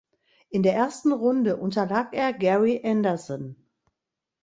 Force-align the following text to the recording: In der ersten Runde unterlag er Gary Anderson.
In 0.49 0.63
der 0.63 0.73
ersten 0.73 1.11
Runde 1.11 1.57
unterlag 1.57 2.15
er 2.15 2.33
Gary 2.33 2.81
Anderson. 2.83 3.55